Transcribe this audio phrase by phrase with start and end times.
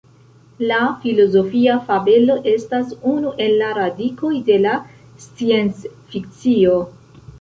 [0.69, 4.73] La filozofia fabelo estas unu el la "radikoj" de la
[5.27, 6.81] sciencfikcio.